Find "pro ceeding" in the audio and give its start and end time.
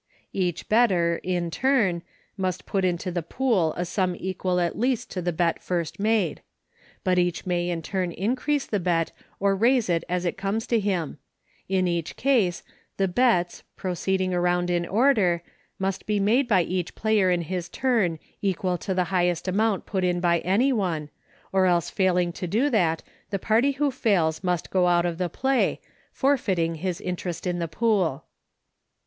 13.75-14.31